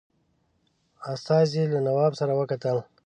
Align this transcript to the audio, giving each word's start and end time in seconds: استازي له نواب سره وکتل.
استازي 1.13 1.63
له 1.71 1.79
نواب 1.87 2.11
سره 2.19 2.33
وکتل. 2.39 2.77